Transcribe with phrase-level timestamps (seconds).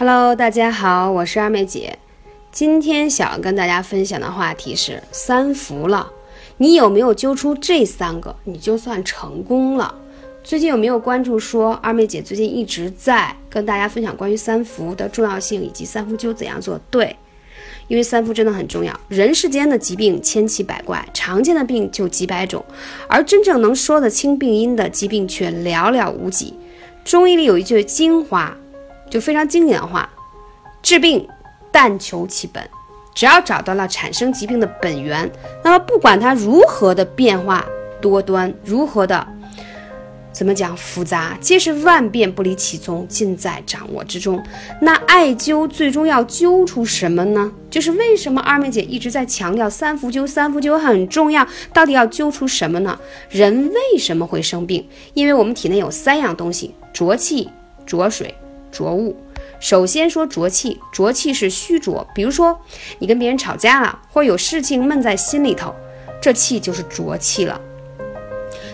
[0.00, 1.98] Hello，大家好，我是二妹姐。
[2.50, 6.10] 今天想要跟大家分享的话题是三伏了。
[6.56, 9.94] 你有没有揪出这三个，你就算成功了。
[10.42, 16.80] 最近有没有关注说二妹姐最近一直在跟大家分享关于三伏的重要性以及三伏灸怎样做？
[16.90, 17.14] 对，
[17.86, 18.98] 因为三伏真的很重要。
[19.08, 22.64] 人世间的疾病千奇百怪，常见的病就几百种，
[23.06, 26.54] 而真正能说得清病因的疾病却寥寥无几。
[27.04, 28.56] 中医里有一句精华，
[29.10, 30.08] 就非常经典的话：
[30.82, 31.28] 治病。
[31.72, 32.68] 但求其本，
[33.14, 35.30] 只要找到了产生疾病的本源，
[35.62, 37.64] 那么不管它如何的变化
[38.00, 39.24] 多端，如何的
[40.32, 44.42] 怎么讲复杂，皆是万变不离其宗，尽在掌握之中。
[44.80, 47.52] 那艾灸最终要灸出什么呢？
[47.70, 52.98] 就是为什么二妹姐一直在强调三伏灸，三伏灸很重要，到底要灸出什么呢？
[53.28, 54.84] 人为什么会生病？
[55.14, 57.48] 因为我们体内有三样东西：浊气、
[57.86, 58.34] 浊水、
[58.70, 59.16] 浊物。
[59.58, 62.58] 首先说浊气，浊气是虚浊，比如说
[62.98, 65.74] 你跟别人吵架了，或有事情闷在心里头，
[66.20, 67.60] 这气就是浊气了。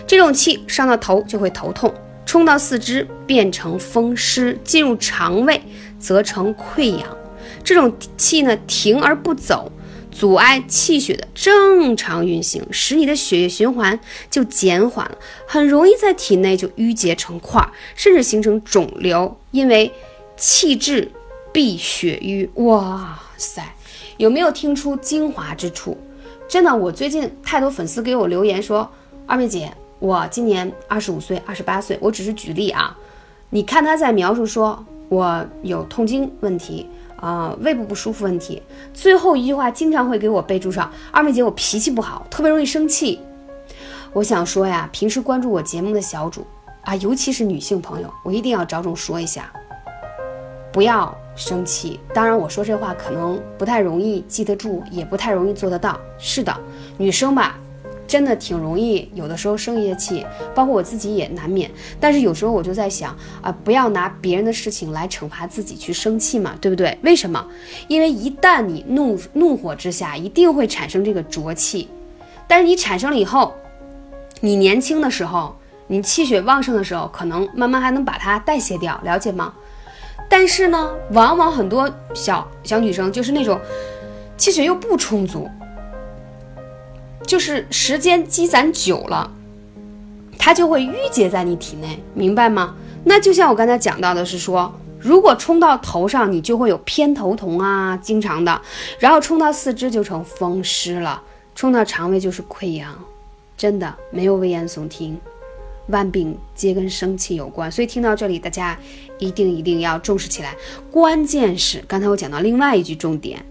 [0.05, 1.93] 这种气上到头就会头痛，
[2.25, 5.61] 冲到四肢变成风湿，进入肠胃
[5.99, 7.07] 则成溃疡。
[7.63, 9.69] 这种气呢停而不走，
[10.17, 13.99] 阻碍气血的正常运行，使你的血液循环
[14.31, 17.61] 就减缓了，很容易在体内就淤结成块，
[17.95, 19.91] 甚至形成肿瘤，因为。
[20.39, 21.11] 气滞
[21.51, 23.73] 必血瘀，哇塞，
[24.17, 25.97] 有没有听出精华之处？
[26.47, 28.87] 真的，我最近太多粉丝给我留言说，
[29.25, 32.95] 二妹姐，我今年二十五岁、二十八岁，我只是举例啊。
[33.49, 38.61] 你看他在描述说我有痛经问题啊，胃部不舒服问题，
[38.93, 43.19] 最后一句话经常会给我备注上，二妹姐，我脾气不好，特别容易生气。
[44.13, 46.45] 我想说呀，平时关注我节目的小主
[46.81, 49.51] 啊，尤其是女性朋友，我一定要着重说一下。
[50.71, 51.99] 不要生气。
[52.13, 55.99] 当然，我说这话可能不太容易记得住，也不太容易做得到。
[56.19, 56.55] 是的，
[56.97, 57.57] 女生吧，
[58.07, 60.25] 真的挺容易，有的时候生一些气，
[60.55, 61.69] 包括我自己也难免。
[61.99, 66.97] 但是有时候我就在想啊，不要拿别人的事情来惩罚自己去生气嘛，对不对？
[67.03, 67.45] 为什么？
[67.87, 71.89] 因为一旦你怒怒火之下，一定会产生这个浊气。
[72.47, 73.53] 但是你产生了以后，
[74.39, 75.53] 你年轻的时候，
[75.87, 79.53] 你气血旺盛的时候，可能慢慢还能把它代谢掉，了解吗？
[80.29, 83.59] 但是呢，往往很多小小女生就是那种
[84.37, 85.49] 气血又不充足，
[87.27, 89.29] 就是时间积攒久了，
[90.39, 92.75] 它就会淤结在你体内，明白吗？
[93.03, 98.59] 那就像我刚才讲到的是说，如果冲到头上，你就会有偏头痛啊，经常的；
[98.97, 101.21] 然后冲到四肢就成风湿了，
[101.53, 102.97] 冲到肠胃就是溃疡，
[103.57, 105.19] 真的没有危言耸听。
[105.87, 108.77] 万病皆跟生气有关，所以听到这里，大家
[109.19, 110.55] 一定一定要重视起来。
[110.91, 113.45] 关键是刚才我讲到另外一句重点，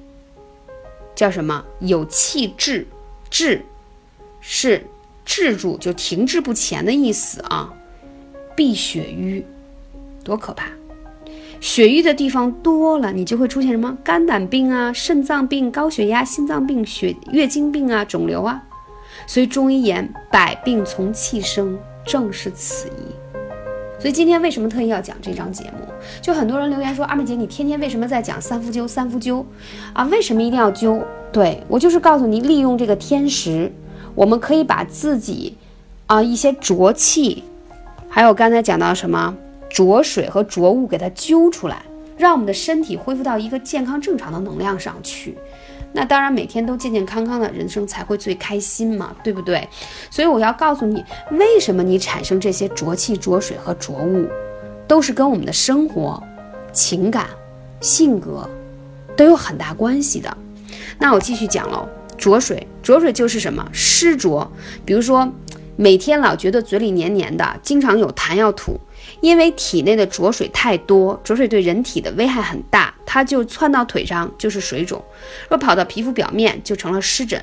[1.14, 1.64] 叫什么？
[1.80, 2.86] 有气滞，
[3.30, 3.64] 滞
[4.40, 4.86] 是
[5.24, 7.72] 滞住，就停滞不前的意思啊。
[8.54, 9.44] 闭血瘀，
[10.24, 10.68] 多可怕！
[11.60, 18.62] 血瘀的地方多了，你就会出现什么肝胆病啊、肾脏病、高血压、心脏病、血月经病啊、肿瘤啊。
[19.26, 21.78] 所以中医言百病从气生。
[22.06, 23.10] 正是此意，
[24.06, 25.92] 所以今天为什么特意要讲这张节目？
[26.22, 28.86] 就很多人留言说：“阿妹姐，你天天为什么在讲三伏灸？
[28.86, 29.44] 三伏灸
[29.92, 31.02] 啊，为什么一定要灸？”
[31.32, 33.72] 对我就是告诉你，利用这个天时，
[34.14, 35.56] 我们可以把自己
[36.06, 37.42] 啊一些浊气，
[38.08, 39.36] 还有刚才讲到什么
[39.68, 41.82] 浊水和浊物，给它揪出来，
[42.16, 45.36] 让我们的身体恢复到一个健康正常的能量上去。
[45.98, 49.66] 那当然，每天都健健康康的人生才会最开心嘛，对不对？
[50.10, 54.28] 所以我要告诉你，为什么你产生这些浊气、浊水和浊物，
[54.86, 56.22] 都是跟我们的生活、
[56.70, 57.28] 情感、
[57.80, 58.46] 性格
[59.16, 60.36] 都有很大关系的。
[60.98, 63.66] 那我继续讲喽，浊水，浊水就是什么？
[63.72, 64.46] 湿浊，
[64.84, 65.26] 比如说
[65.76, 68.80] 每天老觉得嘴里黏黏的，经常有痰要吐。
[69.20, 75.02] 因为体内的浊水太多，浊水对人体的危害很大，它就窜到腿上就是水肿，
[75.48, 77.40] 若跑到皮肤表面就成了湿疹，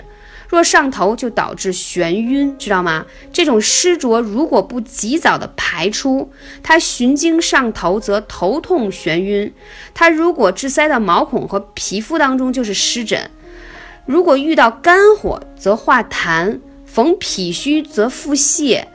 [0.50, 3.06] 若上头就导致眩晕，知道吗？
[3.32, 6.32] 这种湿浊如果不及早的排出，
[6.62, 9.54] 它循经上头则头痛眩晕，
[9.94, 13.32] 它如果滞塞到毛孔和皮肤当中就是湿疹，
[14.06, 16.60] 如果遇到肝火则化痰，
[16.94, 18.86] 逢脾虚则腹泻。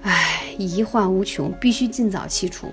[0.00, 2.66] 唉，遗患无穷，必须尽早清除。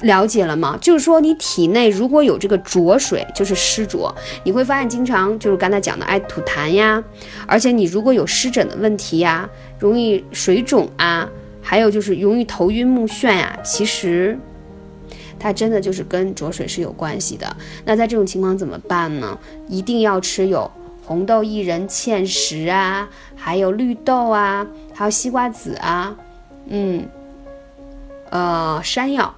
[0.00, 0.76] 了解了吗？
[0.82, 4.12] 就是说，你体内如果有这个浊水，就是湿浊，
[4.42, 7.00] 你会发现经常就是刚才讲的爱吐痰呀，
[7.46, 9.48] 而且你如果有湿疹的问题呀，
[9.78, 11.30] 容易水肿啊，
[11.62, 14.36] 还有就是容易头晕目眩呀，其实
[15.38, 17.56] 它真的就是跟浊水是有关系的。
[17.84, 19.38] 那在这种情况怎么办呢？
[19.68, 20.68] 一定要吃有
[21.08, 26.14] 红豆薏仁芡实啊，还有绿豆啊，还有西瓜籽啊，
[26.66, 27.08] 嗯，
[28.28, 29.34] 呃，山药、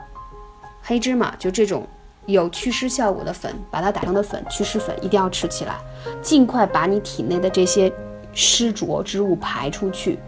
[0.83, 1.87] 黑芝麻，就这种。
[2.27, 5.77] 有祛湿效果的粉，把它打成的粉，祛湿粉一定要吃起来，
[6.21, 7.93] 尽快把你体内的这些
[8.33, 10.19] 湿浊之物排出去。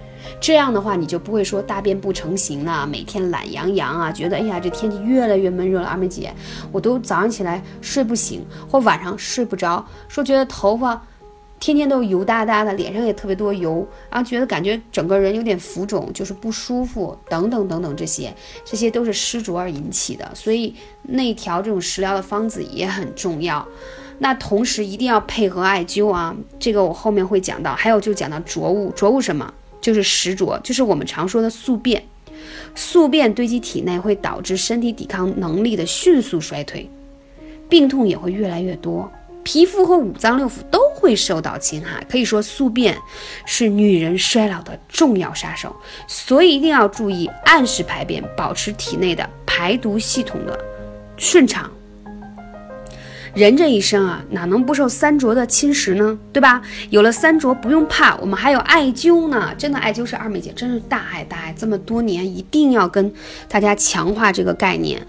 [0.40, 5.86] 这样的话，你就不会说大便不成形了，每天懒洋洋啊，觉得哎呀，这天气越来越闷热了。
[5.86, 6.32] 二妹姐，
[6.72, 11.00] 我都早上起来睡不醒，或晚上睡不着，说觉得头发。
[11.62, 20.74] 天天都油哒哒的，脸上也特别多油，然后觉得感觉整个人有点浮肿，就是不舒服，等等等等，这些这些都是湿浊而引起的，所以
[21.04, 23.64] 内调这种食疗的方子也很重要。
[24.18, 27.76] 那同时一定要配合艾灸啊，这个我后面会讲到。
[27.76, 29.54] 还有就讲到浊物，浊物什么？
[29.80, 32.02] 就是湿浊，就是我们常说的宿便。
[32.74, 36.90] 宿便堆积体内会导致身体抵抗能力的迅速衰退，
[37.68, 39.08] 病痛也会越来越多。
[39.44, 42.96] 皮肤和五脏六腑都会受到侵害，可以说宿便
[43.44, 45.74] 是女人衰老的重要杀手，
[46.06, 50.56] 所以一定要注意按时排便，保持体内的排毒系统的
[51.16, 51.68] 顺畅。
[53.34, 56.18] 人这一生啊，哪能不受三浊的侵蚀呢？
[56.32, 56.62] 对吧？
[56.90, 59.54] 有了三浊不用怕，我们还有艾灸呢。
[59.56, 63.12] 真的，艾灸是二妹姐真是大爱大爱，这么多年一定要跟
[63.48, 65.04] 大家强化这个概念。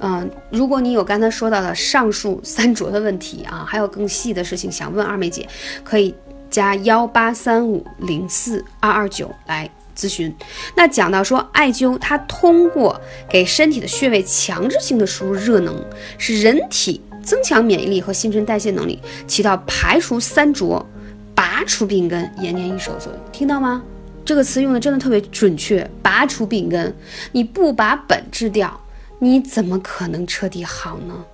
[0.00, 5.48] 嗯，如果你有刚才说到的上述三浊的问题啊，还有更细的事情想问二妹姐，
[5.82, 6.14] 可以
[6.50, 10.34] 加幺八三五零四二二九来咨询。
[10.76, 15.74] 那讲到说艾灸，它通过给身体的穴位强制性的输入热能，
[16.18, 20.84] 使人体增强免疫力和新陈代谢能力，起到排除三浊、
[21.34, 23.22] 拔除病根、延年益寿的作用。
[23.32, 23.82] 听到吗？
[24.24, 26.94] 这个词用的真的特别准确，拔除病根，
[27.32, 28.80] 你不把本治掉。
[29.24, 31.24] 你怎么可能彻底好呢？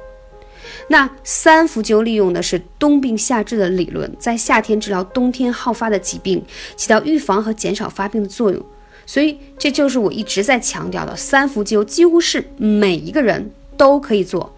[0.87, 6.41] 那三伏灸利用的是冬病夏治的理论，在夏天治疗冬天好发的疾病，
[6.77, 8.65] 起到预防和减少发病的作用。
[9.07, 14.55] 所以这就是我一直在强调的，三伏灸几乎是每一个人都可以做，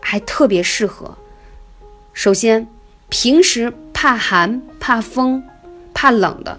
[0.00, 1.14] 还特别适合。
[2.14, 2.66] 首先，
[3.10, 5.42] 平时怕寒、怕风、
[5.92, 6.58] 怕冷的，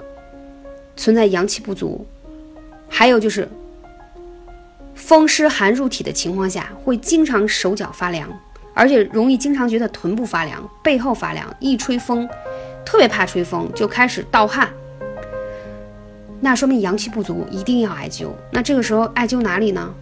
[0.95, 2.05] 存在阳气不足，
[2.87, 3.49] 还有就是。
[4.97, 8.27] 风湿寒入体的情况下，会经常手脚发凉，
[8.73, 12.27] 而且容易经常觉得臀部发凉、背后发凉，一吹风，
[12.83, 14.67] 特别怕吹风，就开始盗汗。
[16.41, 18.27] 那说明阳气不足，一定要艾灸。
[18.51, 19.93] 那这个时候艾灸哪里呢？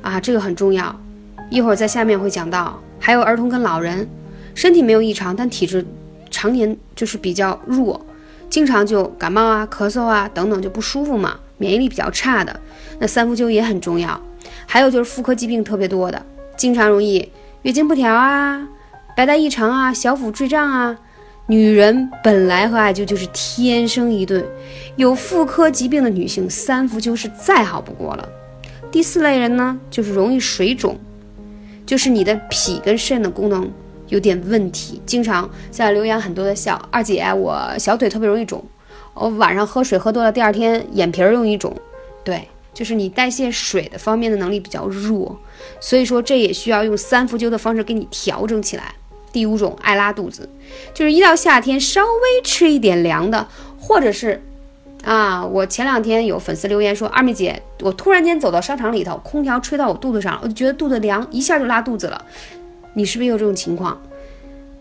[0.00, 0.98] 啊，这个很重要，
[1.48, 2.80] 一会儿在下面会讲到。
[2.98, 4.08] 还有儿童跟老人，
[4.54, 5.86] 身体没有异常，但体质
[6.30, 8.04] 常年就是比较弱，
[8.48, 11.38] 经常就感冒啊、咳嗽啊等等就不舒服嘛。
[11.62, 12.60] 免疫力比较差的，
[12.98, 14.20] 那三伏灸也很重要。
[14.66, 16.20] 还有就是妇科疾病特别多的，
[16.56, 17.30] 经常容易
[17.62, 18.66] 月经不调啊、
[19.16, 20.98] 白带异常啊、小腹坠胀啊。
[21.46, 24.44] 女人本来和艾灸就是天生一对，
[24.96, 28.28] 有妇科疾病的女性，三伏灸是再好不过了。
[28.90, 30.98] 第四类人呢，就是容易水肿，
[31.86, 33.70] 就是你的脾跟肾的功能
[34.08, 38.64] 有点问题，经常在留言很多的笑二姐，我小腿特别容易肿。
[39.14, 41.76] 我晚上喝水喝多了，第二天眼皮儿容易肿，
[42.24, 45.38] 对，就是你代谢水的方面的能力比较弱，
[45.80, 48.94] 所以说这也需要用三伏灸的方式给你调整起来。
[49.32, 50.48] 第五种爱拉肚子，
[50.92, 54.42] 就是一到夏天稍微吃一点凉的，或者是
[55.04, 62.24] 啊，我前两天有粉丝留言说二妹姐，我突然间走到商场里头，空调吹到我肚子上，我就觉得肚子凉，一下就拉肚子了。
[62.94, 64.00] 你是不是有这种情况？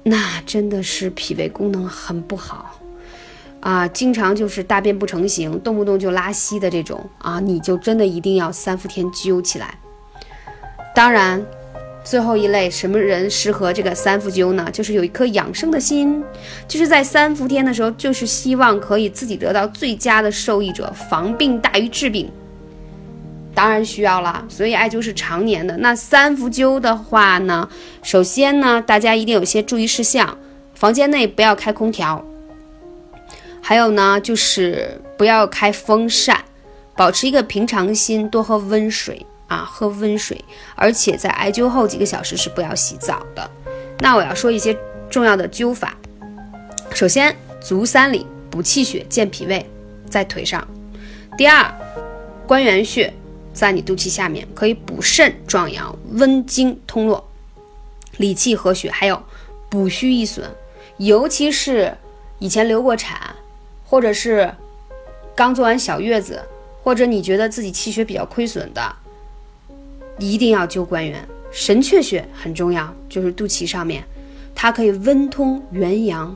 [0.03, 2.80] 那真的是脾胃功能很不好。
[3.61, 9.75] 啊，经常就是大便不成形，动不动就拉稀的这种啊，你就真的一定要三伏天灸起来。
[10.93, 11.41] 当然，
[12.03, 14.67] 最后一类什么人适合这个三伏灸呢？
[14.73, 16.23] 就是有一颗养生的心，
[16.67, 22.29] 就是在三伏天的时候，就是希望可以自己得到最佳的受益者，防病大于治病。
[23.53, 25.77] 当然需要了，所以艾灸是常年的。
[25.77, 27.69] 那三伏灸的话呢，
[28.01, 30.37] 首先呢，大家一定有些注意事项，
[30.73, 32.25] 房间内不要开空调。
[33.61, 36.43] 还有呢，就是不要开风扇，
[36.95, 40.43] 保持一个平常心，多喝温水啊，喝温水。
[40.75, 43.49] 而且在艾灸后几个小时是不要洗澡的。
[43.99, 44.77] 那我要说一些
[45.09, 45.95] 重要的灸法。
[46.93, 49.65] 首先，足三里补气血、健脾胃，
[50.09, 50.67] 在腿上。
[51.37, 51.73] 第二，
[52.45, 53.13] 关元穴
[53.53, 57.25] 在你肚脐下面，可以补肾壮阳、温经通络、
[58.17, 59.21] 理气和血，还有
[59.69, 60.49] 补虚益损。
[60.97, 61.95] 尤其是
[62.39, 63.35] 以前流过产。
[63.91, 64.50] 或者是
[65.36, 66.41] 刚做完小月子，
[66.81, 68.81] 或者你觉得自己气血比较亏损的，
[70.17, 71.27] 一定要灸关元。
[71.51, 74.01] 神阙穴很重要，就是肚脐上面，
[74.55, 76.33] 它可以温通元阳。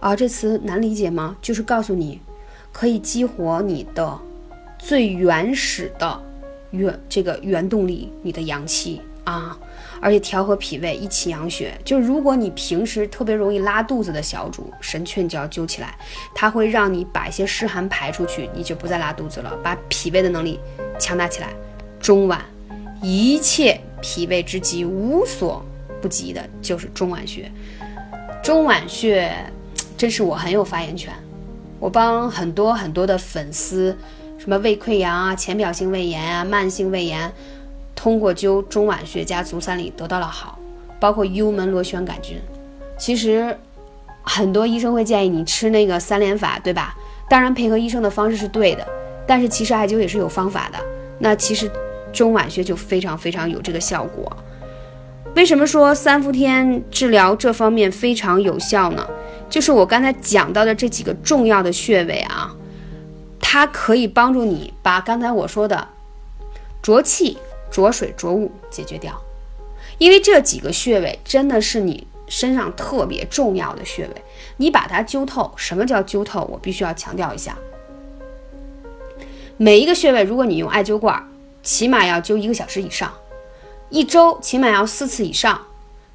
[0.00, 1.34] 啊，这词难理解吗？
[1.40, 2.20] 就是告诉你，
[2.70, 4.18] 可以激活你的
[4.78, 6.22] 最原始的
[6.72, 9.58] 原这个原动力，你的阳气啊，
[10.02, 11.72] 而且调和脾胃，益气养血。
[11.84, 15.96] 就是如果你平时特别容易拉肚子的小主，神阙就要灸起来，
[16.34, 20.58] 它会让你把一些湿寒排出去，你就不再拉肚子了，把脾胃的能力
[20.98, 21.48] 强大起来。
[22.00, 22.40] 中脘，
[23.00, 25.64] 一切脾胃之疾无所
[26.02, 27.50] 不及的，就是中脘穴。
[28.42, 29.32] 中脘穴。
[29.94, 31.12] 真是我很有发言权，
[31.78, 33.96] 我帮很多很多的粉丝，
[34.36, 37.30] 什么胃溃疡啊、浅表性胃炎啊、慢性胃炎，
[38.02, 40.58] 通过灸中脘穴加足三里得到了好，
[40.98, 42.36] 包括幽门螺旋杆菌。
[42.98, 43.56] 其实
[44.22, 46.96] 很多医生会建议你吃那个三联法，对吧？
[47.30, 48.84] 当然配合医生的方式是对的，
[49.24, 50.78] 但是其实艾灸也是有方法的。
[51.20, 51.70] 那其实
[52.12, 54.36] 中脘穴就非常非常有这个效果。
[55.36, 59.06] 为什么说三伏天治疗这方面非常有效呢？
[59.48, 62.52] 就是我刚才讲到的这几个重要的穴位啊，
[63.38, 65.86] 它可以帮助你把刚才我说的
[66.82, 67.38] 浊气、
[67.72, 69.20] 浊水、浊物解决掉。
[69.98, 74.22] 因为这几个穴位真的是你身上特别重要的穴位，
[74.58, 75.50] 你把它灸透。
[75.56, 76.48] 什么叫灸透？
[76.52, 77.56] 我必须要强调一下，
[79.56, 81.28] 每一个穴位，如果你用艾灸罐，
[81.62, 83.12] 起码要灸一个小时以上，
[83.90, 85.60] 一周起码要四次以上。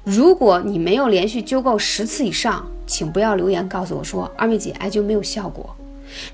[0.04, 5.74] 如果你没有连续灸够十次以上，请不要留言告诉我说二妹姐艾灸没有效果。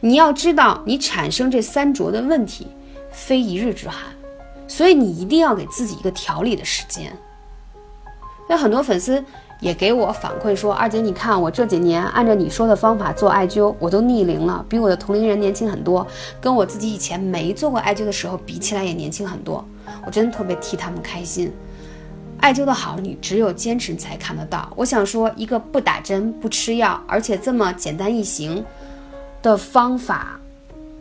[0.01, 2.69] 你要知道，你产生这三浊的问题
[3.11, 4.15] 非一日之寒，
[4.67, 7.17] 所以你一定要给自己一个调理的时间。
[8.51, 9.25] 有很多粉丝
[9.61, 16.07] 也给我反馈说，二姐你看我这几年按照你说的方法做艾灸，我都逆龄了，比我的同龄人年轻很多，
[16.41, 19.65] 跟我自己以前没做过艾灸的时候比起来也年轻很多。
[20.05, 21.51] 我真的特别替他们开心。
[22.41, 24.71] 艾灸的好，你只有坚持才看得到。
[24.77, 28.63] 我想说，一个不打针、不吃药，而且这么简单易行
[29.41, 30.39] 的方法，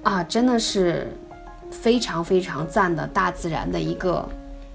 [0.04, 1.14] 啊，真的是
[1.84, 4.28] 非常非常赞的大自然的一个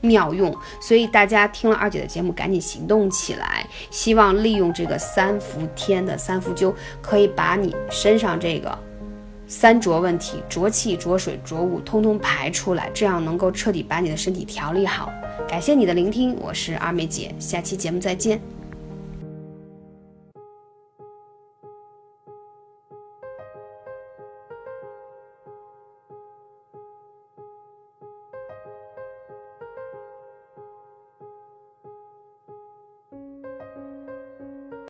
[0.02, 0.54] 妙用。
[0.78, 3.66] 所以大家听了二姐的节目，赶紧行动起来。
[3.90, 8.78] 希望利用这个三伏天的三伏灸，可以把你身上这个
[9.46, 15.10] 三浊问题——浊气、浊水、浊物，通通排出来，这样能够彻底把你的身体调理好。
[15.48, 18.57] 感谢你的聆听，我是二妹姐，下期节目再见。